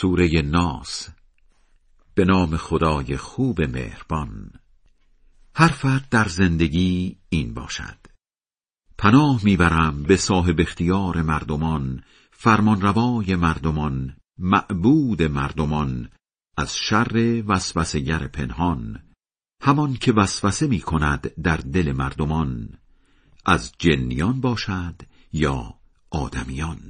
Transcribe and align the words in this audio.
سوره 0.00 0.42
ناس 0.42 1.08
به 2.14 2.24
نام 2.24 2.56
خدای 2.56 3.16
خوب 3.16 3.62
مهربان. 3.62 4.50
حرفت 5.54 6.10
در 6.10 6.28
زندگی 6.28 7.18
این 7.28 7.54
باشد. 7.54 7.98
پناه 8.98 9.40
می‌برم 9.44 10.02
به 10.02 10.16
صاحب 10.16 10.60
اختیار 10.60 11.22
مردمان 11.22 12.02
فرمانروای 12.30 13.36
مردمان 13.36 14.16
معبود 14.38 15.22
مردمان 15.22 16.10
از 16.56 16.76
شر 16.76 17.42
وسوسگر 17.46 18.26
پنهان. 18.26 19.02
همان 19.62 19.94
که 19.94 20.12
وسوسه 20.12 20.66
می 20.66 20.80
کند 20.80 21.34
در 21.42 21.56
دل 21.56 21.92
مردمان 21.92 22.78
از 23.46 23.72
جنیان 23.78 24.40
باشد 24.40 25.02
یا 25.32 25.74
آدمیان. 26.10 26.89